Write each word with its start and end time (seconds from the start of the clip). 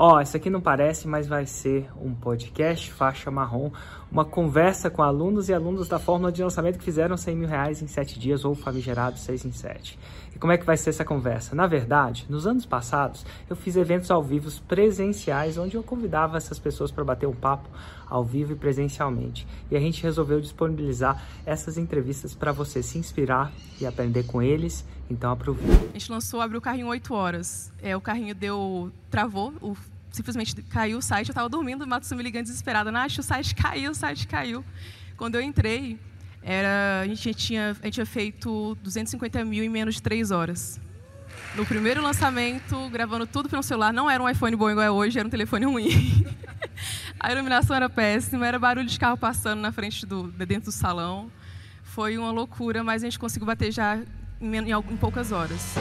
Ó, 0.00 0.14
oh, 0.14 0.20
isso 0.20 0.36
aqui 0.36 0.48
não 0.48 0.60
parece, 0.60 1.08
mas 1.08 1.26
vai 1.26 1.44
ser 1.44 1.90
um 2.00 2.14
podcast 2.14 2.92
faixa 2.92 3.32
marrom, 3.32 3.68
uma 4.12 4.24
conversa 4.24 4.88
com 4.88 5.02
alunos 5.02 5.48
e 5.48 5.52
alunos 5.52 5.88
da 5.88 5.98
fórmula 5.98 6.30
de 6.30 6.40
lançamento 6.40 6.78
que 6.78 6.84
fizeram 6.84 7.16
100 7.16 7.34
mil 7.34 7.48
reais 7.48 7.82
em 7.82 7.88
7 7.88 8.16
dias 8.16 8.44
ou 8.44 8.54
famigerado 8.54 9.18
6 9.18 9.46
em 9.46 9.50
7. 9.50 9.98
E 10.32 10.38
como 10.38 10.52
é 10.52 10.56
que 10.56 10.64
vai 10.64 10.76
ser 10.76 10.90
essa 10.90 11.04
conversa? 11.04 11.52
Na 11.56 11.66
verdade, 11.66 12.26
nos 12.28 12.46
anos 12.46 12.64
passados, 12.64 13.26
eu 13.50 13.56
fiz 13.56 13.74
eventos 13.74 14.08
ao 14.08 14.22
vivo 14.22 14.48
presenciais, 14.68 15.58
onde 15.58 15.74
eu 15.74 15.82
convidava 15.82 16.36
essas 16.36 16.60
pessoas 16.60 16.92
para 16.92 17.02
bater 17.02 17.26
um 17.26 17.34
papo 17.34 17.68
ao 18.08 18.24
vivo 18.24 18.52
e 18.52 18.56
presencialmente. 18.56 19.46
E 19.70 19.76
a 19.76 19.80
gente 19.80 20.02
resolveu 20.02 20.40
disponibilizar 20.40 21.22
essas 21.44 21.76
entrevistas 21.76 22.34
para 22.34 22.52
você 22.52 22.82
se 22.82 22.98
inspirar 22.98 23.52
e 23.80 23.86
aprender 23.86 24.24
com 24.24 24.42
eles 24.42 24.84
então 25.10 25.30
aproveita. 25.30 25.86
A 25.90 25.98
gente 25.98 26.10
lançou, 26.10 26.40
abriu 26.40 26.58
o 26.58 26.62
carrinho 26.62 26.86
8 26.86 27.14
horas. 27.14 27.72
É, 27.82 27.96
o 27.96 28.00
carrinho 28.00 28.34
deu. 28.34 28.92
travou, 29.10 29.54
o, 29.60 29.76
simplesmente 30.10 30.54
caiu 30.62 30.98
o 30.98 31.02
site. 31.02 31.28
Eu 31.28 31.32
estava 31.32 31.48
dormindo, 31.48 31.84
o 31.84 31.86
Matos 31.86 32.10
me 32.12 32.22
ligando 32.22 32.44
desesperada. 32.44 32.92
Nath, 32.92 33.18
o 33.18 33.22
site 33.22 33.54
caiu, 33.54 33.90
o 33.90 33.94
site 33.94 34.26
caiu. 34.26 34.64
Quando 35.16 35.36
eu 35.36 35.40
entrei, 35.40 35.98
era, 36.42 37.00
a, 37.02 37.06
gente 37.06 37.34
tinha, 37.34 37.70
a 37.70 37.84
gente 37.84 37.94
tinha 37.94 38.06
feito 38.06 38.76
250 38.82 39.44
mil 39.44 39.64
em 39.64 39.68
menos 39.68 39.96
de 39.96 40.02
3 40.02 40.30
horas. 40.30 40.80
No 41.54 41.64
primeiro 41.64 42.02
lançamento, 42.02 42.88
gravando 42.90 43.26
tudo 43.26 43.48
pelo 43.48 43.62
celular, 43.62 43.92
não 43.92 44.08
era 44.08 44.22
um 44.22 44.28
iPhone 44.28 44.54
bom 44.54 44.70
igual 44.70 44.84
é 44.84 44.90
hoje, 44.90 45.18
era 45.18 45.26
um 45.26 45.30
telefone 45.30 45.64
ruim. 45.64 46.24
a 47.20 47.32
iluminação 47.32 47.74
era 47.74 47.88
péssima, 47.88 48.46
era 48.46 48.58
barulho 48.58 48.86
de 48.86 48.98
carro 48.98 49.16
passando 49.16 49.60
na 49.60 49.72
frente 49.72 50.06
do, 50.06 50.28
dentro 50.28 50.66
do 50.66 50.72
salão. 50.72 51.30
Foi 51.82 52.16
uma 52.16 52.30
loucura, 52.30 52.84
mas 52.84 53.02
a 53.02 53.06
gente 53.06 53.18
conseguiu 53.18 53.46
bater 53.46 53.72
já 53.72 53.96
em, 54.40 54.56
em, 54.56 54.70
em 54.70 54.96
poucas 54.96 55.32
horas. 55.32 55.74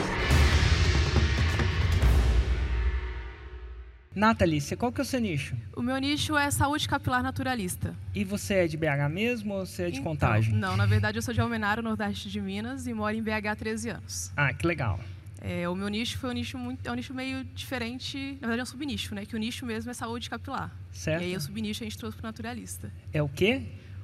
Nathalie, 4.15 4.59
qual 4.75 4.91
que 4.91 4.99
é 4.99 5.03
o 5.03 5.05
seu 5.05 5.19
nicho? 5.19 5.55
O 5.75 5.81
meu 5.83 5.95
nicho 5.99 6.35
é 6.35 6.49
saúde 6.49 6.89
capilar 6.89 7.21
naturalista. 7.21 7.93
E 8.15 8.23
você 8.23 8.55
é 8.55 8.67
de 8.67 8.75
BH 8.75 9.07
mesmo 9.11 9.53
ou 9.53 9.63
você 9.63 9.83
é 9.83 9.89
de 9.91 9.99
então, 9.99 10.11
Contagem? 10.11 10.55
Não, 10.55 10.75
na 10.75 10.87
verdade 10.87 11.19
eu 11.19 11.21
sou 11.21 11.35
de 11.35 11.39
Almenara, 11.39 11.83
nordeste 11.83 12.27
de 12.27 12.41
Minas, 12.41 12.87
e 12.87 12.93
moro 12.95 13.15
em 13.15 13.21
BH 13.21 13.49
há 13.51 13.55
13 13.55 13.89
anos. 13.91 14.31
Ah, 14.35 14.51
que 14.51 14.65
legal. 14.65 14.99
É, 15.39 15.69
o 15.69 15.75
meu 15.75 15.87
nicho 15.87 16.17
foi 16.17 16.31
um 16.31 16.33
nicho 16.33 16.57
muito, 16.57 16.87
é 16.87 16.91
um 16.91 16.95
nicho 16.95 17.13
meio 17.13 17.43
diferente, 17.43 18.39
na 18.41 18.47
verdade 18.47 18.61
é 18.61 18.63
um 18.63 18.65
subnicho, 18.65 19.13
né? 19.13 19.23
Que 19.23 19.35
o 19.35 19.39
nicho 19.39 19.67
mesmo 19.67 19.91
é 19.91 19.93
saúde 19.93 20.31
capilar. 20.31 20.71
Certo. 20.97 21.21
E 21.21 21.25
aí 21.25 21.35
o 21.35 21.39
subnicho 21.39 21.83
a 21.83 21.85
gente 21.85 21.95
trouxe 21.95 22.17
para 22.17 22.25
o 22.25 22.27
naturalista. 22.29 22.91
É 23.13 23.21
o 23.21 23.29
quê? 23.29 23.61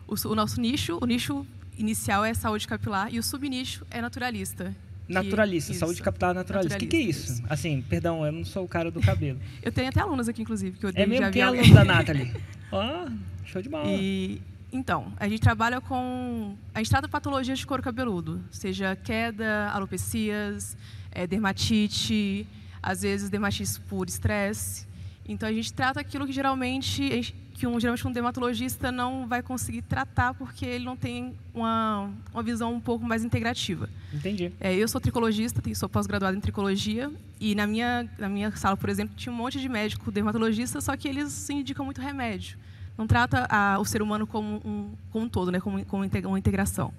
O, 0.07 0.13
o 0.27 0.35
nosso 0.35 0.61
nicho, 0.61 0.99
o 1.01 1.05
nicho 1.07 1.43
inicial 1.75 2.23
é 2.23 2.35
saúde 2.35 2.67
capilar 2.67 3.11
e 3.11 3.17
o 3.17 3.23
subnicho 3.23 3.83
é 3.89 3.99
naturalista. 3.99 4.75
Naturalista, 5.09 5.73
que, 5.73 5.79
saúde 5.79 6.03
capilar 6.03 6.35
naturalista. 6.35 6.77
O 6.77 6.79
que, 6.79 6.85
que, 6.85 6.97
é 6.97 6.99
isso? 6.99 7.33
isso? 7.33 7.43
Assim, 7.49 7.81
perdão, 7.81 8.23
eu 8.23 8.31
não 8.31 8.45
sou 8.45 8.63
o 8.63 8.67
cara 8.67 8.91
do 8.91 9.01
cabelo. 9.01 9.39
eu 9.63 9.71
tenho 9.71 9.89
até 9.89 10.01
alunos 10.01 10.29
aqui, 10.29 10.43
inclusive, 10.43 10.77
que 10.77 10.85
eu 10.85 10.91
É 10.93 11.07
mesmo 11.07 11.31
que 11.31 11.39
é 11.39 11.43
aluno 11.43 11.73
da 11.73 11.83
Nathalie. 11.83 12.31
Ó, 12.71 13.07
oh, 13.07 13.11
show 13.43 13.59
de 13.59 13.69
bola. 13.69 13.87
E, 13.87 14.39
então, 14.71 15.11
a 15.17 15.27
gente 15.27 15.41
trabalha 15.41 15.81
com... 15.81 16.55
A 16.75 16.77
gente 16.77 16.91
trata 16.91 17.07
patologias 17.07 17.57
de 17.57 17.65
couro 17.65 17.81
cabeludo, 17.81 18.39
seja 18.51 18.95
queda, 18.95 19.71
alopecias, 19.71 20.77
é, 21.11 21.25
dermatite, 21.25 22.47
às 22.83 23.01
vezes 23.01 23.31
dermatite 23.31 23.79
por 23.81 24.07
estresse. 24.07 24.92
Então, 25.27 25.47
a 25.47 25.53
gente 25.53 25.71
trata 25.71 25.99
aquilo 25.99 26.25
que 26.25 26.33
geralmente 26.33 27.33
que 27.53 27.67
um, 27.67 27.79
geralmente 27.79 28.05
um 28.07 28.11
dermatologista 28.11 28.91
não 28.91 29.27
vai 29.27 29.41
conseguir 29.41 29.83
tratar 29.83 30.33
porque 30.33 30.65
ele 30.65 30.83
não 30.83 30.97
tem 30.97 31.33
uma, 31.53 32.11
uma 32.33 32.43
visão 32.43 32.73
um 32.73 32.79
pouco 32.79 33.05
mais 33.05 33.23
integrativa. 33.23 33.87
Entendi. 34.11 34.51
É, 34.59 34.75
eu 34.75 34.87
sou 34.87 34.99
tricologista, 34.99 35.61
sou 35.75 35.87
pós-graduado 35.87 36.35
em 36.35 36.41
tricologia 36.41 37.11
e 37.39 37.53
na 37.53 37.67
minha, 37.67 38.09
na 38.17 38.27
minha 38.27 38.51
sala, 38.55 38.75
por 38.75 38.89
exemplo, 38.89 39.15
tinha 39.15 39.31
um 39.31 39.35
monte 39.35 39.59
de 39.59 39.69
médico 39.69 40.11
dermatologista, 40.11 40.81
só 40.81 40.97
que 40.97 41.07
eles 41.07 41.49
indicam 41.49 41.85
muito 41.85 42.01
remédio. 42.01 42.57
Não 42.97 43.07
trata 43.07 43.47
a, 43.49 43.79
o 43.79 43.85
ser 43.85 44.01
humano 44.01 44.25
como 44.25 44.61
um, 44.65 44.91
como 45.11 45.25
um 45.25 45.29
todo, 45.29 45.51
né, 45.51 45.59
como, 45.59 45.85
como 45.85 46.03
uma 46.25 46.39
integração. 46.39 46.93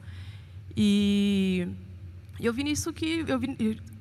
E 0.76 1.68
eu 2.40 2.52
vi 2.52 2.64
nisso 2.64 2.92
que... 2.92 3.24
Eu, 3.26 3.38
vi, 3.38 3.56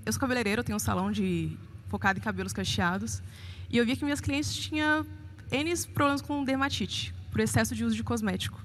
eu 0.06 0.14
sou 0.14 0.20
cabeleireiro, 0.20 0.62
eu 0.62 0.64
tenho 0.64 0.76
um 0.76 0.80
salão 0.80 1.12
de, 1.12 1.58
focado 1.88 2.20
em 2.20 2.22
cabelos 2.22 2.54
cacheados, 2.54 3.22
e 3.74 3.78
eu 3.80 3.86
vi 3.86 3.96
que 3.96 4.04
minhas 4.04 4.22
clientes 4.22 4.56
tinham 4.56 5.04
N 5.52 5.76
problemas 5.88 6.22
com 6.22 6.44
dermatite, 6.44 7.12
por 7.32 7.42
excesso 7.42 7.74
de 7.74 7.84
uso 7.84 7.96
de 7.96 8.04
cosmético. 8.04 8.64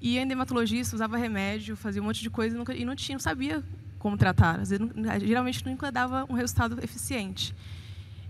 E 0.00 0.18
a 0.18 0.24
dermatologista 0.24 0.96
usava 0.96 1.18
remédio, 1.18 1.76
fazia 1.76 2.00
um 2.00 2.06
monte 2.06 2.22
de 2.22 2.30
coisa 2.30 2.54
e, 2.54 2.58
nunca, 2.58 2.74
e 2.74 2.86
não, 2.86 2.96
tinha, 2.96 3.16
não 3.16 3.20
sabia 3.20 3.62
como 3.98 4.16
tratar. 4.16 4.56
Vezes, 4.56 4.78
geralmente 5.20 5.64
nunca 5.66 5.92
dava 5.92 6.24
um 6.30 6.32
resultado 6.32 6.82
eficiente. 6.82 7.54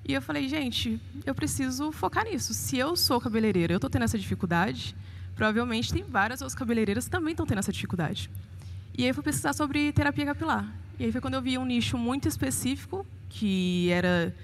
E 0.04 0.12
eu 0.12 0.20
falei, 0.20 0.48
gente, 0.48 1.00
eu 1.24 1.32
preciso 1.32 1.92
focar 1.92 2.24
nisso. 2.24 2.52
Se 2.52 2.76
eu 2.76 2.96
sou 2.96 3.20
cabeleireira, 3.20 3.72
eu 3.72 3.76
estou 3.76 3.88
tendo 3.88 4.02
essa 4.02 4.18
dificuldade, 4.18 4.96
provavelmente 5.36 5.92
tem 5.92 6.02
várias 6.02 6.40
outras 6.40 6.56
cabeleireiras 6.56 7.04
que 7.04 7.10
também 7.10 7.32
estão 7.34 7.46
tendo 7.46 7.58
essa 7.58 7.72
dificuldade. 7.72 8.28
E 8.98 9.04
aí 9.04 9.10
eu 9.10 9.14
fui 9.14 9.22
pesquisar 9.22 9.52
sobre 9.52 9.92
terapia 9.92 10.26
capilar. 10.26 10.68
E 10.98 11.04
aí 11.04 11.12
foi 11.12 11.20
quando 11.20 11.34
eu 11.34 11.42
vi 11.42 11.56
um 11.56 11.64
nicho 11.64 11.96
muito 11.96 12.26
específico, 12.26 13.06
que 13.28 13.90
era, 13.90 14.34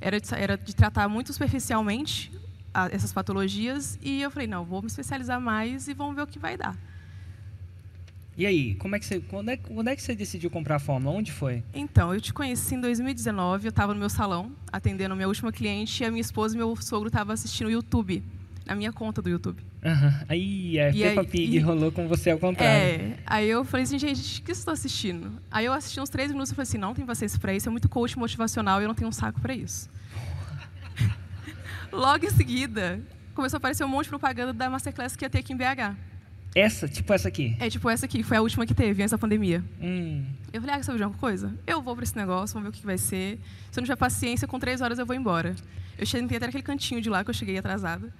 era, 0.00 0.20
de, 0.20 0.34
era 0.34 0.56
de 0.56 0.74
tratar 0.74 1.08
muito 1.08 1.32
superficialmente 1.32 2.32
a, 2.72 2.88
essas 2.90 3.12
patologias 3.12 3.98
e 4.02 4.22
eu 4.22 4.30
falei, 4.30 4.46
não, 4.46 4.64
vou 4.64 4.80
me 4.80 4.88
especializar 4.88 5.40
mais 5.40 5.88
e 5.88 5.94
vamos 5.94 6.16
ver 6.16 6.22
o 6.22 6.26
que 6.26 6.38
vai 6.38 6.56
dar. 6.56 6.76
E 8.36 8.46
aí, 8.46 8.74
como 8.76 8.96
é 8.96 8.98
que 8.98 9.04
você, 9.04 9.20
quando, 9.20 9.50
é, 9.50 9.56
quando 9.56 9.88
é 9.88 9.94
que 9.96 10.02
você 10.02 10.14
decidiu 10.14 10.48
comprar 10.50 10.76
a 10.76 10.78
Fórmula? 10.78 11.14
Onde 11.14 11.30
foi? 11.30 11.62
Então, 11.74 12.14
eu 12.14 12.20
te 12.20 12.32
conheci 12.32 12.74
em 12.74 12.80
2019, 12.80 13.66
eu 13.66 13.70
estava 13.70 13.92
no 13.92 14.00
meu 14.00 14.08
salão, 14.08 14.52
atendendo 14.72 15.12
a 15.12 15.16
minha 15.16 15.28
última 15.28 15.52
cliente, 15.52 16.02
e 16.02 16.06
a 16.06 16.10
minha 16.10 16.22
esposa 16.22 16.54
e 16.54 16.58
meu 16.58 16.74
sogro 16.76 17.08
estavam 17.08 17.34
assistindo 17.34 17.66
o 17.66 17.70
YouTube, 17.70 18.24
na 18.70 18.76
minha 18.76 18.92
conta 18.92 19.20
do 19.20 19.28
YouTube. 19.28 19.60
Uhum. 19.84 20.12
Aí, 20.28 20.78
a 20.80 20.92
Peppa 20.92 21.24
Pig 21.24 21.56
e, 21.56 21.58
rolou 21.58 21.90
com 21.90 22.06
você 22.06 22.30
ao 22.30 22.38
contrário. 22.38 22.72
É, 22.72 23.16
aí 23.26 23.50
eu 23.50 23.64
falei 23.64 23.82
assim, 23.82 23.98
gente, 23.98 24.40
o 24.40 24.44
que 24.44 24.52
estou 24.52 24.72
assistindo? 24.72 25.32
Aí 25.50 25.66
eu 25.66 25.72
assisti 25.72 26.00
uns 26.00 26.08
três 26.08 26.30
minutos 26.30 26.52
e 26.52 26.54
falei 26.54 26.68
assim, 26.68 26.78
não 26.78 26.94
tem 26.94 27.04
vocês 27.04 27.36
para 27.36 27.52
isso, 27.52 27.68
é 27.68 27.72
muito 27.72 27.88
coach 27.88 28.16
motivacional 28.16 28.80
e 28.80 28.84
eu 28.84 28.88
não 28.88 28.94
tenho 28.94 29.08
um 29.08 29.12
saco 29.12 29.40
para 29.40 29.52
isso. 29.52 29.90
Logo 31.90 32.24
em 32.24 32.30
seguida, 32.30 33.00
começou 33.34 33.56
a 33.56 33.58
aparecer 33.58 33.82
um 33.82 33.88
monte 33.88 34.04
de 34.04 34.10
propaganda 34.10 34.52
da 34.52 34.70
Masterclass 34.70 35.16
que 35.16 35.24
ia 35.24 35.30
ter 35.30 35.38
aqui 35.38 35.52
em 35.52 35.56
BH. 35.56 35.96
Essa? 36.54 36.86
Tipo 36.86 37.12
essa 37.12 37.26
aqui? 37.26 37.56
É, 37.58 37.68
tipo 37.68 37.90
essa 37.90 38.06
aqui. 38.06 38.22
Foi 38.22 38.36
a 38.36 38.40
última 38.40 38.64
que 38.64 38.74
teve, 38.74 39.02
antes 39.02 39.10
da 39.10 39.18
pandemia. 39.18 39.64
Hum. 39.82 40.24
Eu 40.52 40.60
falei, 40.60 40.76
ah, 40.76 40.82
sabe 40.84 40.98
de 40.98 41.02
alguma 41.02 41.18
coisa? 41.18 41.52
Eu 41.66 41.82
vou 41.82 41.96
para 41.96 42.04
esse 42.04 42.16
negócio, 42.16 42.54
vamos 42.54 42.70
ver 42.70 42.76
o 42.76 42.80
que 42.80 42.86
vai 42.86 42.98
ser. 42.98 43.40
Se 43.72 43.78
eu 43.78 43.82
não 43.82 43.86
tiver 43.86 43.96
paciência, 43.96 44.46
com 44.46 44.60
três 44.60 44.80
horas 44.80 45.00
eu 45.00 45.06
vou 45.06 45.16
embora. 45.16 45.56
Eu 45.98 46.06
cheguei 46.06 46.36
até 46.36 46.46
naquele 46.46 46.62
cantinho 46.62 47.00
de 47.00 47.10
lá, 47.10 47.24
que 47.24 47.30
eu 47.30 47.34
cheguei 47.34 47.58
atrasada. 47.58 48.12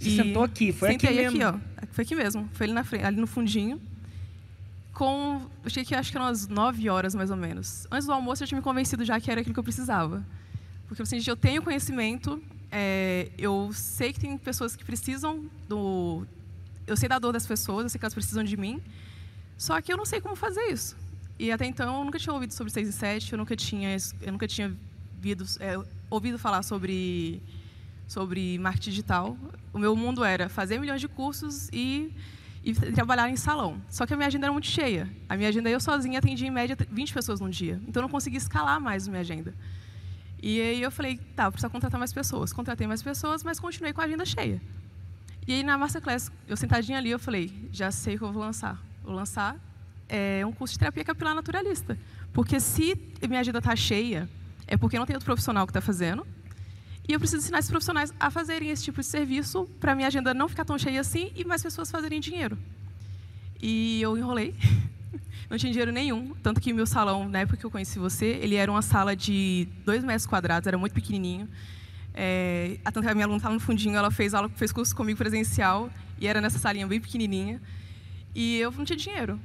Você 0.00 0.08
e 0.08 0.16
sentou 0.16 0.42
aqui? 0.42 0.72
Foi 0.72 0.90
aqui 0.90 1.10
mesmo? 1.10 1.44
aqui, 1.44 1.44
ó. 1.44 1.86
Foi 1.92 2.04
aqui 2.04 2.14
mesmo. 2.14 2.48
Foi 2.52 2.64
ali, 2.64 2.72
na 2.72 2.82
frente, 2.82 3.04
ali 3.04 3.20
no 3.20 3.26
fundinho. 3.26 3.80
Com... 4.94 5.42
Eu 5.62 5.70
cheguei 5.70 5.82
aqui, 5.82 5.94
acho 5.94 6.10
que 6.10 6.16
eram 6.16 6.26
umas 6.26 6.48
nove 6.48 6.88
horas, 6.88 7.14
mais 7.14 7.30
ou 7.30 7.36
menos. 7.36 7.86
Antes 7.90 8.06
do 8.06 8.12
almoço, 8.12 8.42
eu 8.42 8.48
tinha 8.48 8.56
me 8.56 8.64
convencido 8.64 9.04
já 9.04 9.20
que 9.20 9.30
era 9.30 9.40
aquilo 9.40 9.54
que 9.54 9.60
eu 9.60 9.64
precisava. 9.64 10.24
Porque 10.88 11.02
assim, 11.02 11.20
eu 11.26 11.36
tenho 11.36 11.62
conhecimento, 11.62 12.42
é, 12.72 13.28
eu 13.38 13.70
sei 13.72 14.12
que 14.12 14.20
tem 14.20 14.36
pessoas 14.38 14.74
que 14.74 14.84
precisam 14.84 15.44
do. 15.68 16.26
Eu 16.86 16.96
sei 16.96 17.08
da 17.08 17.18
dor 17.18 17.32
das 17.32 17.46
pessoas, 17.46 17.84
eu 17.84 17.88
sei 17.88 17.98
que 17.98 18.04
elas 18.04 18.14
precisam 18.14 18.42
de 18.42 18.56
mim, 18.56 18.82
só 19.56 19.80
que 19.80 19.92
eu 19.92 19.96
não 19.96 20.04
sei 20.04 20.20
como 20.20 20.34
fazer 20.34 20.62
isso. 20.72 20.96
E 21.38 21.52
até 21.52 21.64
então 21.64 21.98
eu 21.98 22.04
nunca 22.04 22.18
tinha 22.18 22.32
ouvido 22.32 22.52
sobre 22.52 22.72
6 22.72 22.88
e 22.88 22.92
7, 22.92 23.32
eu 23.32 23.38
nunca 23.38 23.56
tinha, 23.56 23.96
eu 24.20 24.32
nunca 24.32 24.48
tinha 24.48 24.76
ouvido, 25.16 25.44
é, 25.60 25.78
ouvido 26.10 26.38
falar 26.38 26.62
sobre, 26.62 27.40
sobre 28.10 28.58
marketing 28.58 28.90
digital. 28.90 29.36
O 29.72 29.78
meu 29.78 29.94
mundo 29.94 30.24
era 30.24 30.48
fazer 30.48 30.80
milhões 30.80 31.00
de 31.00 31.06
cursos 31.06 31.68
e, 31.72 32.12
e 32.64 32.74
trabalhar 32.74 33.30
em 33.30 33.36
salão. 33.36 33.80
Só 33.88 34.04
que 34.04 34.12
a 34.12 34.16
minha 34.16 34.26
agenda 34.26 34.46
era 34.46 34.52
muito 34.52 34.66
cheia. 34.66 35.08
A 35.28 35.36
minha 35.36 35.48
agenda 35.48 35.70
eu 35.70 35.78
sozinha 35.78 36.18
atendia 36.18 36.48
em 36.48 36.50
média 36.50 36.76
20 36.90 37.14
pessoas 37.14 37.38
num 37.38 37.48
dia. 37.48 37.80
Então 37.86 38.00
eu 38.00 38.02
não 38.02 38.08
conseguia 38.08 38.38
escalar 38.38 38.80
mais 38.80 39.06
a 39.06 39.10
minha 39.12 39.20
agenda. 39.20 39.54
E 40.42 40.60
aí 40.60 40.82
eu 40.82 40.90
falei, 40.90 41.18
tá, 41.36 41.44
eu 41.44 41.52
preciso 41.52 41.70
contratar 41.70 42.00
mais 42.00 42.12
pessoas. 42.12 42.52
Contratei 42.52 42.84
mais 42.84 43.00
pessoas, 43.00 43.44
mas 43.44 43.60
continuei 43.60 43.92
com 43.92 44.00
a 44.00 44.04
agenda 44.04 44.24
cheia. 44.24 44.60
E 45.46 45.52
aí 45.52 45.62
na 45.62 45.78
Masterclass, 45.78 46.32
eu 46.48 46.56
sentadinha 46.56 46.98
ali, 46.98 47.10
eu 47.12 47.18
falei, 47.18 47.68
já 47.70 47.92
sei 47.92 48.16
o 48.16 48.18
que 48.18 48.24
eu 48.24 48.32
vou 48.32 48.42
lançar. 48.42 48.76
Vou 49.04 49.14
lançar 49.14 49.56
é, 50.08 50.44
um 50.44 50.50
curso 50.50 50.74
de 50.74 50.80
terapia 50.80 51.04
capilar 51.04 51.32
naturalista. 51.32 51.96
Porque 52.32 52.58
se 52.58 52.98
minha 53.28 53.38
agenda 53.38 53.58
está 53.58 53.76
cheia, 53.76 54.28
é 54.66 54.76
porque 54.76 54.98
não 54.98 55.06
tem 55.06 55.14
outro 55.14 55.26
profissional 55.26 55.64
que 55.64 55.70
está 55.70 55.80
fazendo. 55.80 56.26
E 57.10 57.12
eu 57.12 57.18
preciso 57.18 57.42
ensinar 57.42 57.58
esses 57.58 57.68
profissionais 57.68 58.14
a 58.20 58.30
fazerem 58.30 58.70
esse 58.70 58.84
tipo 58.84 59.00
de 59.00 59.06
serviço 59.06 59.68
para 59.80 59.96
minha 59.96 60.06
agenda 60.06 60.32
não 60.32 60.48
ficar 60.48 60.64
tão 60.64 60.78
cheia 60.78 61.00
assim 61.00 61.32
e 61.34 61.44
mais 61.44 61.60
pessoas 61.60 61.90
fazerem 61.90 62.20
dinheiro. 62.20 62.56
E 63.60 64.00
eu 64.00 64.16
enrolei. 64.16 64.54
não 65.50 65.58
tinha 65.58 65.72
dinheiro 65.72 65.90
nenhum. 65.90 66.32
Tanto 66.40 66.60
que 66.60 66.72
meu 66.72 66.86
salão, 66.86 67.28
na 67.28 67.40
época 67.40 67.56
que 67.56 67.66
eu 67.66 67.70
conheci 67.70 67.98
você, 67.98 68.38
ele 68.40 68.54
era 68.54 68.70
uma 68.70 68.80
sala 68.80 69.16
de 69.16 69.66
dois 69.84 70.04
metros 70.04 70.24
quadrados, 70.24 70.68
era 70.68 70.78
muito 70.78 70.92
pequenininho. 70.92 71.48
É, 72.14 72.78
tanto 72.84 73.02
que 73.02 73.08
a 73.08 73.12
minha 73.12 73.26
aluna 73.26 73.38
estava 73.38 73.54
no 73.54 73.60
fundinho, 73.60 73.96
ela 73.96 74.12
fez 74.12 74.32
aula, 74.32 74.48
fez 74.50 74.70
curso 74.70 74.94
comigo 74.94 75.18
presencial, 75.18 75.90
e 76.16 76.28
era 76.28 76.40
nessa 76.40 76.60
salinha 76.60 76.86
bem 76.86 77.00
pequenininha. 77.00 77.60
E 78.36 78.58
eu 78.58 78.70
não 78.70 78.84
tinha 78.84 78.96
dinheiro. 78.96 79.40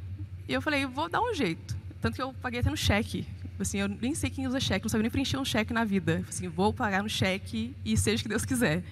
E 0.48 0.54
eu 0.54 0.62
falei, 0.62 0.86
vou 0.86 1.10
dar 1.10 1.20
um 1.20 1.34
jeito. 1.34 1.76
Tanto 2.00 2.14
que 2.14 2.22
eu 2.22 2.32
paguei 2.32 2.60
até 2.60 2.70
no 2.70 2.78
cheque. 2.78 3.26
Assim, 3.60 3.80
eu 3.80 3.88
nem 3.88 4.14
sei 4.14 4.30
quem 4.30 4.48
usa 4.48 4.60
cheque, 4.60 4.86
não 4.86 4.90
sabia 4.90 5.04
nem 5.04 5.12
preencher 5.12 5.38
um 5.38 5.46
cheque 5.46 5.74
na 5.74 5.84
vida. 5.84 6.24
Assim, 6.28 6.48
vou 6.48 6.74
pagar 6.74 7.02
no 7.02 7.10
cheque 7.10 7.76
e 7.86 7.96
seja 7.98 8.22
o 8.22 8.24
que 8.24 8.30
Deus 8.30 8.46
quiser. 8.46 8.84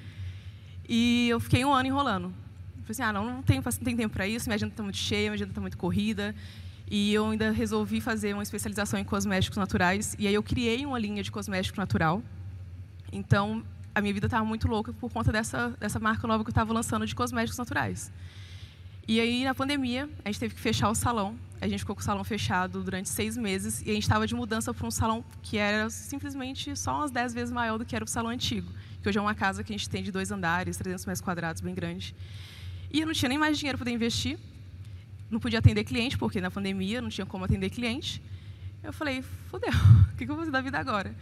E 0.88 1.28
eu 1.30 1.40
fiquei 1.40 1.66
um 1.66 1.74
ano 1.74 1.88
enrolando. 1.88 2.34
Falei 2.84 2.92
assim, 2.92 3.04
ah, 3.04 3.14
não, 3.14 3.26
não 3.26 3.44
tenho, 3.44 3.62
não 3.64 3.72
tenho 3.72 3.98
tempo 3.98 4.14
para 4.14 4.28
isso, 4.28 4.48
minha 4.48 4.56
agenda 4.56 4.72
está 4.72 4.84
muito 4.84 4.98
cheia, 4.98 5.24
minha 5.30 5.34
agenda 5.34 5.52
está 5.52 5.62
muito 5.62 5.78
corrida. 5.78 6.36
E 6.90 7.14
eu 7.14 7.30
ainda 7.30 7.52
resolvi 7.52 8.02
fazer 8.02 8.34
uma 8.34 8.44
especialização 8.44 9.00
em 9.00 9.04
cosméticos 9.04 9.58
naturais. 9.58 10.16
E 10.20 10.28
aí 10.28 10.34
eu 10.34 10.44
criei 10.44 10.86
uma 10.86 11.00
linha 11.00 11.24
de 11.24 11.32
cosmético 11.32 11.78
natural. 11.78 12.22
Então, 13.12 13.64
a 13.96 14.02
minha 14.02 14.14
vida 14.14 14.28
estava 14.28 14.44
muito 14.44 14.68
louca 14.68 14.92
por 14.94 15.12
conta 15.12 15.32
dessa, 15.32 15.70
dessa 15.80 16.00
marca 16.00 16.28
nova 16.28 16.44
que 16.44 16.50
eu 16.50 16.52
estava 16.52 16.74
lançando 16.74 17.06
de 17.06 17.16
cosméticos 17.16 17.58
naturais. 17.58 18.12
E 19.08 19.20
aí, 19.20 19.44
na 19.44 19.54
pandemia, 19.54 20.10
a 20.24 20.30
gente 20.30 20.40
teve 20.40 20.56
que 20.56 20.62
fechar 20.62 20.90
o 20.90 20.96
salão. 20.96 21.38
A 21.60 21.68
gente 21.68 21.80
ficou 21.80 21.96
com 21.96 22.02
o 22.02 22.04
salão 22.04 22.24
fechado 22.24 22.84
durante 22.84 23.10
seis 23.10 23.38
meses. 23.38 23.82
E 23.86 23.90
a 23.90 23.94
gente 23.94 24.04
estava 24.04 24.26
de 24.26 24.36
mudança 24.36 24.74
para 24.74 24.88
um 24.88 24.92
salão 24.92 25.24
que 25.42 25.58
era 25.58 25.90
simplesmente 25.90 26.76
só 26.76 26.98
umas 26.98 27.12
dez 27.12 27.34
vezes 27.34 27.52
maior 27.52 27.78
do 27.78 27.86
que 27.86 27.96
era 27.96 28.04
o 28.04 28.08
salão 28.08 28.32
antigo. 28.32 28.72
Que 29.02 29.10
hoje 29.10 29.18
é 29.18 29.22
uma 29.22 29.36
casa 29.36 29.64
que 29.64 29.74
a 29.74 29.78
gente 29.78 29.90
tem 29.90 30.04
de 30.04 30.12
dois 30.12 30.32
andares, 30.32 30.78
300 30.78 31.06
metros 31.06 31.22
quadrados, 31.22 31.62
bem 31.62 31.76
grande. 31.76 32.16
E 32.92 33.02
eu 33.02 33.08
não 33.08 33.14
tinha 33.14 33.30
nem 33.30 33.38
mais 33.38 33.58
dinheiro 33.58 33.78
para 33.78 33.86
poder 33.86 33.96
investir 33.96 34.40
não 35.34 35.40
podia 35.40 35.60
atender 35.60 35.84
cliente, 35.84 36.18
porque 36.18 36.40
na 36.40 36.52
pandemia 36.52 37.02
não 37.02 37.10
tinha 37.10 37.26
como 37.26 37.44
atender 37.44 37.70
cliente. 37.70 38.22
Eu 38.84 38.94
falei, 38.94 39.22
fodeu, 39.50 39.72
o 40.14 40.16
que 40.16 40.24
eu 40.24 40.28
vou 40.28 40.38
fazer 40.38 40.52
da 40.52 40.62
vida 40.62 40.78
agora? 40.78 41.14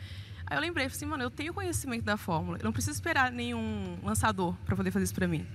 Aí 0.45 0.57
eu 0.57 0.61
lembrei, 0.61 0.85
assim, 0.85 1.05
mano, 1.05 1.23
eu 1.23 1.31
tenho 1.31 1.53
conhecimento 1.53 2.03
da 2.03 2.17
fórmula, 2.17 2.57
eu 2.57 2.63
não 2.65 2.73
preciso 2.73 2.91
esperar 2.91 3.31
nenhum 3.31 3.97
lançador 4.03 4.53
para 4.65 4.75
poder 4.75 4.91
fazer 4.91 5.05
isso 5.05 5.13
para 5.13 5.27
mim. 5.27 5.47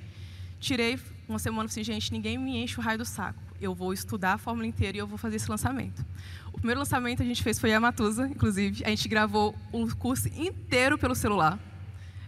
Tirei 0.61 0.99
uma 1.29 1.39
semana 1.39 1.67
assim, 1.67 1.83
gente, 1.83 2.13
ninguém 2.13 2.39
me 2.39 2.57
enche 2.63 2.79
o 2.79 2.83
raio 2.83 2.99
do 2.99 3.05
saco. 3.05 3.43
Eu 3.61 3.75
vou 3.75 3.93
estudar 3.93 4.35
a 4.35 4.39
fórmula 4.39 4.67
inteira 4.67 4.97
e 4.97 5.01
eu 5.01 5.07
vou 5.07 5.19
fazer 5.19 5.37
esse 5.37 5.51
lançamento. 5.51 6.05
O 6.53 6.59
primeiro 6.59 6.81
lançamento 6.81 7.23
a 7.23 7.27
gente 7.27 7.43
fez 7.43 7.59
foi 7.59 7.73
a 7.73 7.81
Matusa, 7.81 8.27
inclusive. 8.29 8.85
A 8.85 8.89
gente 8.91 9.09
gravou 9.09 9.55
o 9.73 9.95
curso 9.97 10.29
inteiro 10.29 10.99
pelo 10.99 11.15
celular. 11.15 11.59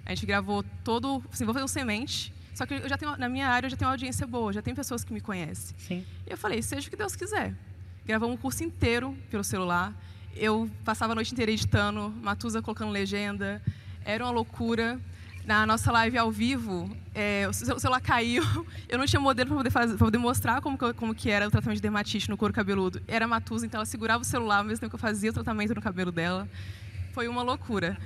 A 0.04 0.14
gente 0.14 0.25
gravou 0.25 0.64
todo, 0.82 1.22
assim, 1.30 1.44
vou 1.44 1.52
fazer 1.52 1.64
um 1.64 1.69
semente, 1.69 2.32
só 2.54 2.66
que 2.66 2.75
eu 2.75 2.88
já 2.88 2.98
tenho, 2.98 3.16
na 3.16 3.28
minha 3.28 3.46
área 3.46 3.66
eu 3.66 3.70
já 3.70 3.76
tenho 3.76 3.88
uma 3.88 3.94
audiência 3.94 4.26
boa, 4.26 4.52
já 4.52 4.60
tem 4.60 4.75
pessoas 4.75 5.04
que 5.04 5.12
me 5.12 5.20
conhecem. 5.20 5.76
Sim. 5.78 6.04
E 6.26 6.30
eu 6.32 6.36
falei, 6.36 6.60
seja 6.60 6.88
o 6.88 6.90
que 6.90 6.96
Deus 6.96 7.14
quiser. 7.14 7.54
Gravamos 8.04 8.34
um 8.34 8.36
curso 8.36 8.64
inteiro 8.64 9.16
pelo 9.30 9.44
celular. 9.44 9.94
Eu 10.34 10.69
passava 10.84 11.12
a 11.12 11.14
noite 11.14 11.32
inteira 11.32 11.52
editando, 11.52 12.10
Matusa 12.22 12.60
colocando 12.60 12.90
legenda. 12.90 13.62
Era 14.04 14.25
uma 14.25 14.32
loucura. 14.32 14.98
Na 15.49 15.65
nossa 15.65 15.91
live 15.91 16.19
ao 16.19 16.31
vivo, 16.31 16.95
é, 17.15 17.49
o 17.49 17.55
celular 17.55 18.03
caiu. 18.03 18.43
Eu 18.87 18.99
não 18.99 19.06
tinha 19.06 19.19
modelo 19.19 19.49
para 19.49 19.71
poder, 19.71 19.97
poder 19.97 20.19
mostrar 20.19 20.61
como 20.61 20.77
que, 20.77 20.93
como 20.93 21.15
que 21.15 21.31
era 21.31 21.49
o 21.49 21.50
tratamento 21.50 21.77
de 21.77 21.81
dermatite 21.81 22.29
no 22.29 22.37
couro 22.37 22.53
cabeludo. 22.53 23.00
Era 23.09 23.27
Matusa, 23.27 23.65
então 23.65 23.79
ela 23.79 23.87
segurava 23.87 24.21
o 24.21 24.27
celular 24.27 24.59
ao 24.59 24.65
mesmo 24.65 24.81
tempo 24.81 24.91
que 24.91 24.97
eu 24.97 24.99
fazia 24.99 25.31
o 25.31 25.33
tratamento 25.33 25.75
no 25.75 25.81
cabelo 25.81 26.12
dela. 26.12 26.47
Foi 27.15 27.29
uma 27.29 27.41
loucura. 27.41 27.97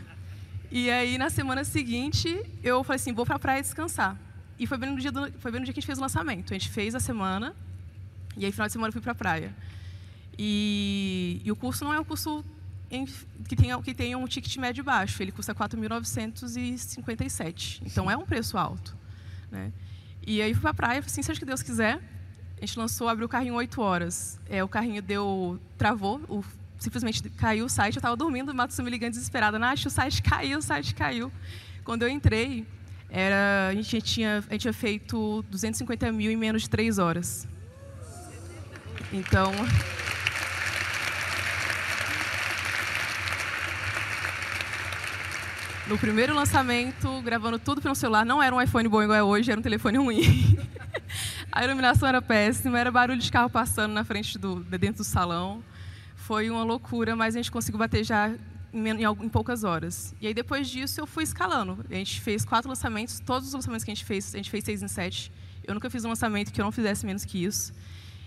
E 0.70 0.88
aí, 0.88 1.18
na 1.18 1.30
semana 1.30 1.64
seguinte, 1.64 2.48
eu 2.62 2.84
falei 2.84 2.94
assim, 2.94 3.12
vou 3.12 3.26
para 3.26 3.34
a 3.34 3.40
praia 3.40 3.60
descansar. 3.60 4.16
E 4.56 4.64
foi 4.64 4.78
bem, 4.78 4.90
no 4.90 5.00
dia 5.00 5.10
do, 5.10 5.32
foi 5.40 5.50
bem 5.50 5.58
no 5.58 5.64
dia 5.64 5.74
que 5.74 5.80
a 5.80 5.82
gente 5.82 5.86
fez 5.86 5.98
o 5.98 6.00
lançamento. 6.00 6.52
A 6.52 6.56
gente 6.56 6.68
fez 6.68 6.94
a 6.94 7.00
semana, 7.00 7.56
e 8.36 8.46
aí, 8.46 8.52
final 8.52 8.68
de 8.68 8.72
semana, 8.72 8.90
eu 8.90 8.92
fui 8.92 9.02
para 9.02 9.10
a 9.10 9.16
praia. 9.16 9.52
E, 10.38 11.42
e, 11.44 11.50
o 11.50 11.56
curso 11.56 11.84
não 11.84 11.92
é 11.92 11.98
um 11.98 12.04
curso 12.04 12.44
em, 12.92 13.06
que, 13.48 13.56
tenha, 13.56 13.82
que 13.82 13.92
tenha 13.94 14.18
um 14.18 14.26
ticket 14.26 14.54
médio 14.58 14.84
baixo. 14.84 15.22
Ele 15.22 15.32
custa 15.32 15.54
4.957. 15.54 17.80
Então, 17.86 18.10
é 18.10 18.16
um 18.16 18.26
preço 18.26 18.58
alto. 18.58 18.94
Né? 19.50 19.72
E 20.26 20.42
aí, 20.42 20.52
fui 20.52 20.60
para 20.60 20.70
a 20.70 20.74
praia, 20.74 21.00
assim, 21.00 21.22
seja 21.22 21.40
que 21.40 21.46
Deus 21.46 21.62
quiser. 21.62 21.98
A 22.58 22.60
gente 22.64 22.78
lançou, 22.78 23.08
abriu 23.08 23.26
o 23.26 23.28
carrinho 23.28 23.54
8 23.54 23.80
horas. 23.80 24.38
É, 24.48 24.62
o 24.62 24.68
carrinho 24.68 25.02
deu, 25.02 25.58
travou, 25.78 26.20
o, 26.28 26.44
simplesmente 26.78 27.28
caiu 27.30 27.64
o 27.64 27.68
site. 27.68 27.96
Eu 27.96 28.00
estava 28.00 28.14
dormindo, 28.14 28.52
o 28.52 28.82
me 28.82 28.90
ligando 28.90 29.12
desesperada. 29.12 29.58
Nath, 29.58 29.86
o 29.86 29.90
site 29.90 30.22
caiu, 30.22 30.58
o 30.58 30.62
site 30.62 30.94
caiu. 30.94 31.32
Quando 31.82 32.02
eu 32.02 32.08
entrei, 32.08 32.64
era, 33.08 33.70
a, 33.70 33.74
gente 33.74 34.00
tinha, 34.02 34.44
a 34.48 34.52
gente 34.52 34.60
tinha 34.60 34.72
feito 34.72 35.44
250 35.50 36.12
mil 36.12 36.30
em 36.30 36.36
menos 36.36 36.62
de 36.62 36.70
três 36.70 36.98
horas. 36.98 37.48
Então. 39.12 39.50
No 45.92 45.98
primeiro 45.98 46.34
lançamento, 46.34 47.20
gravando 47.20 47.58
tudo 47.58 47.82
pelo 47.82 47.94
celular, 47.94 48.24
não 48.24 48.42
era 48.42 48.56
um 48.56 48.62
iPhone 48.62 48.88
bom 48.88 49.02
igual 49.02 49.18
é 49.18 49.22
hoje, 49.22 49.50
era 49.50 49.60
um 49.60 49.62
telefone 49.62 49.98
ruim. 49.98 50.56
a 51.52 51.62
iluminação 51.62 52.08
era 52.08 52.22
péssima, 52.22 52.80
era 52.80 52.90
barulho 52.90 53.20
de 53.20 53.30
carro 53.30 53.50
passando 53.50 53.92
na 53.92 54.02
frente 54.02 54.38
do, 54.38 54.60
dentro 54.60 55.02
do 55.02 55.04
salão. 55.04 55.62
Foi 56.16 56.48
uma 56.48 56.64
loucura, 56.64 57.14
mas 57.14 57.36
a 57.36 57.38
gente 57.40 57.52
conseguiu 57.52 57.78
bater 57.78 58.04
já 58.04 58.32
em, 58.72 59.28
poucas 59.28 59.64
horas. 59.64 60.14
E 60.18 60.26
aí, 60.26 60.32
depois 60.32 60.70
disso, 60.70 60.98
eu 60.98 61.06
fui 61.06 61.24
escalando. 61.24 61.84
A 61.90 61.94
gente 61.94 62.22
fez 62.22 62.42
quatro 62.42 62.70
lançamentos, 62.70 63.20
todos 63.20 63.48
os 63.48 63.52
lançamentos 63.52 63.84
que 63.84 63.90
a 63.90 63.94
gente 63.94 64.06
fez, 64.06 64.34
a 64.34 64.38
gente 64.38 64.48
fez 64.48 64.64
seis 64.64 64.82
em 64.82 64.88
sete. 64.88 65.30
Eu 65.62 65.74
nunca 65.74 65.90
fiz 65.90 66.06
um 66.06 66.08
lançamento 66.08 66.54
que 66.54 66.58
eu 66.58 66.64
não 66.64 66.72
fizesse 66.72 67.04
menos 67.04 67.26
que 67.26 67.44
isso. 67.44 67.70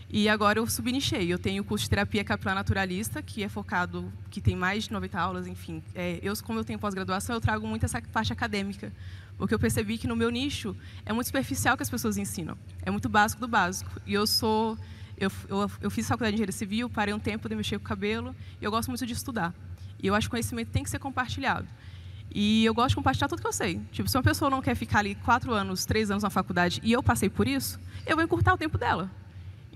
E 0.09 0.29
agora 0.29 0.59
eu 0.59 0.67
subnichei. 0.67 1.31
Eu 1.31 1.39
tenho 1.39 1.61
o 1.61 1.65
curso 1.65 1.85
de 1.85 1.89
terapia 1.89 2.23
capilar 2.23 2.55
naturalista, 2.55 3.21
que 3.21 3.43
é 3.43 3.49
focado, 3.49 4.11
que 4.29 4.39
tem 4.39 4.55
mais 4.55 4.85
de 4.85 4.93
90 4.93 5.19
aulas, 5.19 5.47
enfim. 5.47 5.83
É, 5.93 6.19
eu, 6.21 6.33
como 6.43 6.59
eu 6.59 6.63
tenho 6.63 6.77
pós-graduação, 6.79 7.35
eu 7.35 7.41
trago 7.41 7.67
muito 7.67 7.85
essa 7.85 8.01
parte 8.01 8.31
acadêmica. 8.31 8.91
Porque 9.37 9.53
eu 9.53 9.59
percebi 9.59 9.97
que 9.97 10.07
no 10.07 10.15
meu 10.15 10.29
nicho 10.29 10.75
é 11.05 11.11
muito 11.11 11.27
superficial 11.27 11.75
que 11.75 11.83
as 11.83 11.89
pessoas 11.89 12.17
ensinam. 12.17 12.57
É 12.81 12.91
muito 12.91 13.09
básico 13.09 13.41
do 13.41 13.47
básico. 13.47 13.91
E 14.05 14.13
eu 14.13 14.25
sou. 14.25 14.77
Eu, 15.17 15.31
eu, 15.47 15.71
eu 15.81 15.89
fiz 15.89 16.07
faculdade 16.07 16.31
de 16.31 16.35
engenharia 16.35 16.51
civil, 16.51 16.89
parei 16.89 17.13
um 17.13 17.19
tempo 17.19 17.47
de 17.47 17.55
mexer 17.55 17.77
com 17.77 17.85
o 17.85 17.87
cabelo, 17.87 18.35
e 18.61 18.65
eu 18.65 18.71
gosto 18.71 18.89
muito 18.89 19.05
de 19.05 19.13
estudar. 19.13 19.53
E 20.01 20.07
eu 20.07 20.13
acho 20.13 20.27
que 20.27 20.29
o 20.29 20.31
conhecimento 20.31 20.71
tem 20.71 20.83
que 20.83 20.89
ser 20.89 20.99
compartilhado. 20.99 21.67
E 22.33 22.65
eu 22.65 22.73
gosto 22.73 22.89
de 22.89 22.95
compartilhar 22.95 23.29
tudo 23.29 23.41
que 23.41 23.47
eu 23.47 23.53
sei. 23.53 23.79
Tipo, 23.93 24.09
se 24.09 24.17
uma 24.17 24.23
pessoa 24.23 24.51
não 24.51 24.61
quer 24.61 24.75
ficar 24.75 24.99
ali 24.99 25.15
quatro 25.15 25.53
anos, 25.53 25.85
três 25.85 26.11
anos 26.11 26.21
na 26.23 26.29
faculdade 26.29 26.81
e 26.83 26.91
eu 26.91 27.01
passei 27.01 27.29
por 27.29 27.47
isso, 27.47 27.79
eu 28.05 28.15
vou 28.15 28.25
encurtar 28.25 28.53
o 28.53 28.57
tempo 28.57 28.77
dela. 28.77 29.09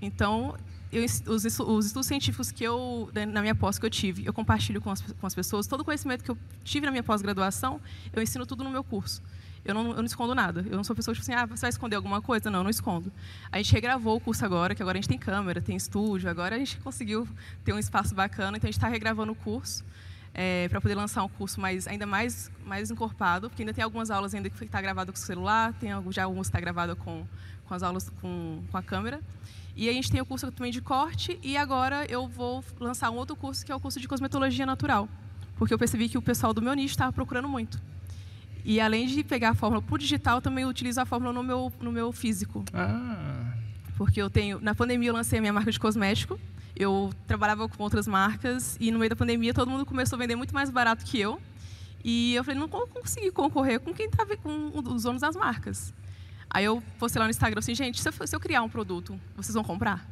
Então, 0.00 0.56
eu, 0.92 1.04
os, 1.04 1.22
os, 1.26 1.44
estudos 1.44 2.06
científicos 2.06 2.50
que 2.50 2.64
eu, 2.64 3.10
né, 3.14 3.26
na 3.26 3.40
minha 3.40 3.54
pós 3.54 3.78
que 3.78 3.86
eu 3.86 3.90
tive, 3.90 4.24
eu 4.24 4.32
compartilho 4.32 4.80
com 4.80 4.90
as, 4.90 5.00
com 5.00 5.26
as 5.26 5.34
pessoas. 5.34 5.66
Todo 5.66 5.80
o 5.80 5.84
conhecimento 5.84 6.24
que 6.24 6.30
eu 6.30 6.38
tive 6.64 6.86
na 6.86 6.92
minha 6.92 7.02
pós-graduação, 7.02 7.80
eu 8.12 8.22
ensino 8.22 8.46
tudo 8.46 8.64
no 8.64 8.70
meu 8.70 8.82
curso. 8.82 9.22
Eu 9.64 9.74
não, 9.74 9.90
eu 9.90 9.96
não, 9.96 10.04
escondo 10.04 10.34
nada. 10.34 10.64
Eu 10.68 10.76
não 10.76 10.82
sou 10.82 10.96
pessoa 10.96 11.14
tipo 11.14 11.22
assim, 11.22 11.34
ah, 11.34 11.44
você 11.44 11.60
vai 11.60 11.70
esconder 11.70 11.96
alguma 11.96 12.22
coisa? 12.22 12.50
Não, 12.50 12.60
eu 12.60 12.64
não 12.64 12.70
escondo. 12.70 13.12
A 13.52 13.58
gente 13.58 13.72
regravou 13.72 14.16
o 14.16 14.20
curso 14.20 14.44
agora, 14.44 14.74
que 14.74 14.82
agora 14.82 14.96
a 14.96 15.00
gente 15.00 15.08
tem 15.08 15.18
câmera, 15.18 15.60
tem 15.60 15.76
estúdio, 15.76 16.30
agora 16.30 16.56
a 16.56 16.58
gente 16.58 16.78
conseguiu 16.78 17.28
ter 17.64 17.72
um 17.72 17.78
espaço 17.78 18.14
bacana, 18.14 18.56
então 18.56 18.66
a 18.66 18.70
gente 18.70 18.78
está 18.78 18.88
regravando 18.88 19.32
o 19.32 19.34
curso 19.34 19.84
é, 20.32 20.68
para 20.68 20.80
poder 20.80 20.94
lançar 20.94 21.22
um 21.24 21.28
curso 21.28 21.60
mais, 21.60 21.86
ainda 21.86 22.06
mais, 22.06 22.50
mais 22.64 22.90
encorpado, 22.90 23.48
porque 23.48 23.62
ainda 23.62 23.74
tem 23.74 23.82
algumas 23.82 24.10
aulas 24.10 24.34
ainda 24.34 24.48
que 24.48 24.64
está 24.64 24.80
gravado 24.80 25.12
com 25.12 25.18
o 25.18 25.20
celular, 25.20 25.72
tem 25.74 25.90
já 26.10 26.24
alguns 26.24 26.46
que 26.46 26.50
está 26.50 26.60
gravado 26.60 26.96
com, 26.96 27.26
com 27.66 27.74
as 27.74 27.82
aulas 27.82 28.08
com, 28.20 28.62
com 28.70 28.76
a 28.76 28.82
câmera. 28.82 29.20
E 29.76 29.88
a 29.88 29.92
gente 29.92 30.10
tem 30.10 30.20
o 30.20 30.26
curso 30.26 30.50
também 30.50 30.72
de 30.72 30.80
corte 30.80 31.38
e 31.42 31.56
agora 31.56 32.04
eu 32.10 32.26
vou 32.26 32.64
lançar 32.78 33.10
um 33.10 33.16
outro 33.16 33.36
curso 33.36 33.64
que 33.64 33.72
é 33.72 33.74
o 33.74 33.80
curso 33.80 34.00
de 34.00 34.08
cosmetologia 34.08 34.66
natural, 34.66 35.08
porque 35.56 35.72
eu 35.72 35.78
percebi 35.78 36.08
que 36.08 36.18
o 36.18 36.22
pessoal 36.22 36.52
do 36.52 36.60
meu 36.60 36.74
nicho 36.74 36.92
estava 36.92 37.12
procurando 37.12 37.48
muito. 37.48 37.80
E 38.64 38.80
além 38.80 39.06
de 39.06 39.24
pegar 39.24 39.50
a 39.50 39.54
fórmula 39.54 39.80
por 39.80 39.98
digital, 39.98 40.38
eu 40.38 40.42
também 40.42 40.66
utilizo 40.66 41.00
a 41.00 41.06
fórmula 41.06 41.32
no 41.32 41.42
meu, 41.42 41.72
no 41.80 41.90
meu 41.90 42.12
físico. 42.12 42.64
Ah. 42.74 43.54
Porque 43.96 44.20
eu 44.20 44.28
tenho, 44.28 44.60
na 44.60 44.74
pandemia 44.74 45.10
eu 45.10 45.14
lancei 45.14 45.38
a 45.38 45.42
minha 45.42 45.52
marca 45.52 45.70
de 45.70 45.80
cosmético, 45.80 46.38
eu 46.76 47.10
trabalhava 47.26 47.68
com 47.68 47.82
outras 47.82 48.06
marcas 48.06 48.76
e 48.80 48.90
no 48.90 48.98
meio 48.98 49.10
da 49.10 49.16
pandemia 49.16 49.52
todo 49.52 49.70
mundo 49.70 49.84
começou 49.86 50.16
a 50.16 50.20
vender 50.20 50.36
muito 50.36 50.54
mais 50.54 50.70
barato 50.70 51.04
que 51.04 51.18
eu. 51.18 51.40
E 52.02 52.34
eu 52.34 52.42
falei, 52.42 52.58
não 52.58 52.68
consegui 52.68 53.30
concorrer 53.30 53.78
com 53.78 53.92
quem 53.92 54.06
estava 54.06 54.34
com 54.36 54.72
os 54.74 55.02
donos 55.02 55.20
das 55.20 55.36
marcas. 55.36 55.92
Aí 56.50 56.64
eu 56.64 56.82
postei 56.98 57.20
lá 57.20 57.26
no 57.26 57.30
Instagram 57.30 57.60
assim, 57.60 57.74
gente, 57.74 58.00
se 58.00 58.08
eu, 58.08 58.26
se 58.26 58.34
eu 58.34 58.40
criar 58.40 58.62
um 58.62 58.68
produto, 58.68 59.18
vocês 59.36 59.54
vão 59.54 59.62
comprar? 59.62 60.04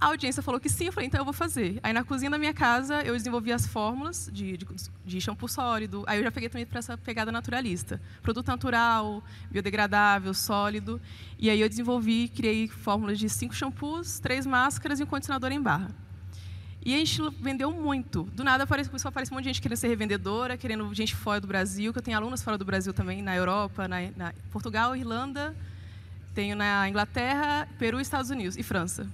A 0.00 0.06
audiência 0.06 0.42
falou 0.42 0.58
que 0.58 0.70
sim, 0.70 0.86
eu 0.86 0.92
falei, 0.92 1.08
então 1.08 1.20
eu 1.20 1.24
vou 1.26 1.34
fazer. 1.34 1.78
Aí 1.82 1.92
na 1.92 2.02
cozinha 2.02 2.30
da 2.30 2.38
minha 2.38 2.54
casa 2.54 3.02
eu 3.02 3.14
desenvolvi 3.14 3.52
as 3.52 3.66
fórmulas 3.66 4.30
de, 4.32 4.56
de, 4.56 4.66
de 5.04 5.20
shampoo 5.20 5.46
sólido. 5.46 6.04
Aí 6.06 6.18
eu 6.18 6.24
já 6.24 6.32
peguei 6.32 6.48
também 6.48 6.64
para 6.64 6.78
essa 6.78 6.96
pegada 6.96 7.30
naturalista. 7.30 8.00
Produto 8.22 8.46
natural, 8.46 9.22
biodegradável, 9.50 10.32
sólido. 10.32 10.98
E 11.38 11.50
aí 11.50 11.60
eu 11.60 11.68
desenvolvi, 11.68 12.28
criei 12.28 12.66
fórmulas 12.66 13.18
de 13.18 13.28
cinco 13.28 13.54
shampoos, 13.54 14.18
três 14.20 14.46
máscaras 14.46 15.00
e 15.00 15.02
um 15.02 15.06
condicionador 15.06 15.52
em 15.52 15.60
barra. 15.60 15.90
E 16.82 16.94
a 16.94 16.98
gente 16.98 17.20
vendeu 17.40 17.70
muito. 17.70 18.24
Do 18.32 18.42
nada 18.42 18.66
começou 18.66 19.08
a 19.08 19.10
aparecer 19.10 19.32
um 19.32 19.36
monte 19.36 19.44
de 19.44 19.50
gente 19.50 19.60
querendo 19.60 19.76
ser 19.76 19.88
revendedora, 19.88 20.56
querendo 20.56 20.92
gente 20.94 21.14
fora 21.14 21.40
do 21.40 21.46
Brasil, 21.46 21.92
que 21.92 21.98
eu 21.98 22.02
tenho 22.02 22.16
alunos 22.16 22.42
fora 22.42 22.56
do 22.56 22.64
Brasil 22.64 22.92
também, 22.94 23.20
na 23.20 23.36
Europa, 23.36 23.86
na, 23.86 23.98
na 24.16 24.32
Portugal, 24.50 24.96
Irlanda, 24.96 25.54
tenho 26.34 26.56
na 26.56 26.88
Inglaterra, 26.88 27.68
Peru, 27.78 28.00
Estados 28.00 28.30
Unidos 28.30 28.56
e 28.56 28.62
França. 28.62 29.06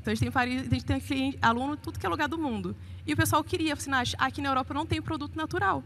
Então, 0.00 0.12
a 0.12 0.14
gente 0.14 0.30
tem, 0.30 0.42
a 0.42 0.74
gente 0.74 0.84
tem 0.84 1.00
cliente, 1.00 1.38
aluno 1.40 1.76
tudo 1.76 1.98
que 1.98 2.04
é 2.04 2.08
lugar 2.08 2.28
do 2.28 2.36
mundo. 2.36 2.76
E 3.06 3.12
o 3.14 3.16
pessoal 3.16 3.42
queria, 3.42 3.72
assim, 3.72 3.90
aqui 4.18 4.42
na 4.42 4.50
Europa 4.50 4.74
não 4.74 4.84
tem 4.84 5.00
produto 5.00 5.34
natural. 5.34 5.82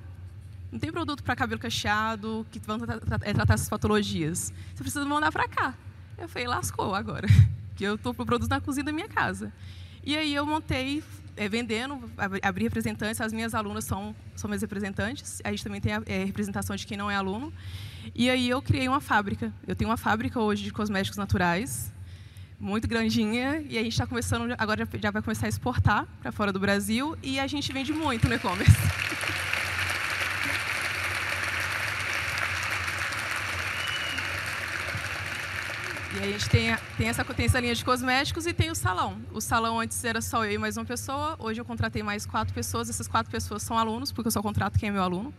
Não 0.73 0.79
tem 0.79 0.91
produto 0.91 1.23
para 1.23 1.37
cabelo 1.37 1.61
cacheado, 1.61 2.45
que 2.51 2.59
vão 2.59 2.79
tratar, 2.79 3.21
é, 3.23 3.33
tratar 3.33 3.55
essas 3.55 3.69
patologias. 3.69 4.53
Você 4.75 4.83
precisa 4.83 5.05
mandar 5.05 5.31
para 5.31 5.47
cá. 5.47 5.75
Eu 6.19 6.29
falei, 6.29 6.49
lascou 6.49 6.95
agora. 6.95 7.29
Que 7.75 7.85
eu 7.85 7.95
estou 7.95 8.13
com 8.13 8.23
o 8.23 8.27
produto 8.27 8.51
na 8.51 8.61
cozinha 8.61 8.85
da 8.85 8.93
minha 8.93 9.09
casa. 9.09 9.51
E 10.05 10.17
aí 10.17 10.35
eu 10.35 10.45
montei 10.45 11.03
é, 11.37 11.49
vendendo, 11.49 12.11
abrir 12.43 12.65
representantes. 12.65 13.21
As 13.21 13.33
minhas 13.33 13.55
alunas 13.55 13.85
são, 13.85 14.15
são 14.35 14.49
minhas 14.49 14.63
representantes. 14.63 15.41
A 15.45 15.51
gente 15.51 15.65
também 15.65 15.81
tem 15.81 15.93
a 15.93 16.03
é, 16.07 16.25
representação 16.25 16.75
de 16.77 16.87
quem 16.87 16.97
não 16.97 17.11
é 17.11 17.17
aluno. 17.17 17.53
E 18.15 18.29
aí 18.29 18.49
eu 18.49 18.61
criei 18.61 18.89
uma 18.89 19.01
fábrica. 19.01 19.53
Eu 19.67 19.77
tenho 19.77 19.91
uma 19.91 19.97
fábrica 19.97 20.41
hoje 20.41 20.63
de 20.63 20.73
cosméticos 20.73 21.17
naturais, 21.17 21.93
muito 22.59 22.87
grandinha, 22.89 23.65
e 23.69 23.79
a 23.79 23.83
gente 23.83 23.93
está 23.93 24.07
começando, 24.07 24.55
agora 24.59 24.89
já 25.01 25.11
vai 25.11 25.23
começar 25.23 25.47
a 25.47 25.49
exportar 25.49 26.07
para 26.21 26.31
fora 26.31 26.53
do 26.53 26.61
Brasil, 26.61 27.17
e 27.23 27.39
a 27.41 27.47
gente 27.47 27.73
vende 27.73 27.93
muito 27.93 28.29
no 28.29 28.35
e-commerce. 28.35 28.73
E 36.15 36.19
a 36.19 36.27
gente 36.27 36.49
tem, 36.51 36.77
tem, 36.99 37.09
essa, 37.09 37.25
tem 37.25 37.47
essa 37.47 37.59
linha 37.59 37.75
de 37.75 37.85
cosméticos 37.85 38.47
e 38.47 38.53
tem 38.53 38.71
o 38.71 38.75
salão. 38.75 39.17
O 39.33 39.41
salão 39.41 39.81
antes 39.81 40.05
era 40.05 40.21
só 40.21 40.45
eu 40.45 40.53
e 40.53 40.59
mais 40.59 40.77
uma 40.77 40.85
pessoa, 40.85 41.37
hoje 41.39 41.61
eu 41.61 41.65
contratei 41.65 42.03
mais 42.03 42.27
quatro 42.27 42.53
pessoas. 42.53 42.91
Essas 42.91 43.09
quatro 43.09 43.31
pessoas 43.31 43.63
são 43.63 43.79
alunos, 43.79 44.13
porque 44.13 44.29
eu 44.29 44.33
só 44.33 44.43
contrato 44.43 44.79
quem 44.79 44.91
é 44.91 44.93
meu 44.93 45.03
aluno. 45.03 45.33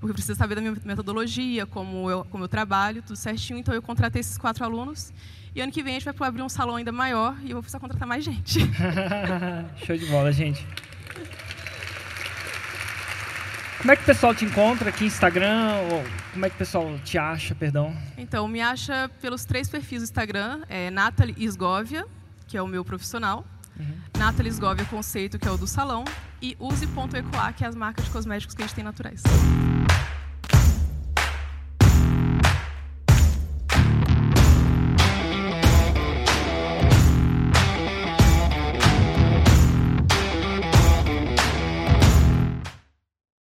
Porque 0.00 0.14
precisa 0.14 0.34
saber 0.34 0.54
da 0.54 0.60
minha 0.60 0.76
metodologia, 0.84 1.66
como 1.66 2.10
eu, 2.10 2.24
como 2.30 2.44
eu 2.44 2.48
trabalho, 2.48 3.02
tudo 3.02 3.16
certinho. 3.16 3.58
Então 3.58 3.74
eu 3.74 3.82
contratei 3.82 4.20
esses 4.20 4.38
quatro 4.38 4.64
alunos. 4.64 5.12
E 5.54 5.60
ano 5.60 5.70
que 5.70 5.82
vem 5.82 5.96
a 5.96 5.98
gente 6.00 6.18
vai 6.18 6.28
abrir 6.28 6.42
um 6.42 6.48
salão 6.48 6.76
ainda 6.76 6.90
maior 6.90 7.36
e 7.42 7.50
eu 7.50 7.54
vou 7.54 7.62
precisar 7.62 7.78
contratar 7.78 8.08
mais 8.08 8.24
gente. 8.24 8.60
Show 9.86 9.96
de 9.96 10.06
bola, 10.06 10.32
gente. 10.32 10.66
Como 13.84 13.92
é 13.92 13.96
que 13.96 14.02
o 14.02 14.06
pessoal 14.06 14.34
te 14.34 14.46
encontra 14.46 14.88
aqui 14.88 15.02
no 15.02 15.08
Instagram? 15.08 15.74
Ou 15.92 16.02
como 16.32 16.46
é 16.46 16.48
que 16.48 16.54
o 16.54 16.58
pessoal 16.58 16.98
te 17.04 17.18
acha, 17.18 17.54
perdão? 17.54 17.94
Então, 18.16 18.48
me 18.48 18.62
acha 18.62 19.10
pelos 19.20 19.44
três 19.44 19.68
perfis 19.68 20.00
do 20.00 20.04
Instagram. 20.04 20.62
É 20.70 20.90
Nathalie 20.90 21.34
Isgovia, 21.36 22.06
que 22.46 22.56
é 22.56 22.62
o 22.62 22.66
meu 22.66 22.82
profissional. 22.82 23.44
Uhum. 23.78 23.94
Nathalie 24.16 24.48
Isgovia 24.50 24.86
Conceito, 24.86 25.38
que 25.38 25.46
é 25.46 25.50
o 25.50 25.58
do 25.58 25.66
salão. 25.66 26.02
E 26.40 26.56
use.ecoa, 26.58 27.52
que 27.52 27.62
é 27.62 27.66
as 27.66 27.74
marcas 27.74 28.06
de 28.06 28.10
cosméticos 28.10 28.54
que 28.54 28.62
a 28.62 28.66
gente 28.66 28.74
tem 28.74 28.84
naturais. 28.84 29.22